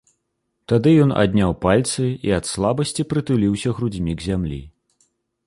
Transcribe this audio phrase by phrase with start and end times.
[0.71, 4.61] Тады ён адняў пальцы і ад слабасці прытуліўся грудзьмі к зямлі.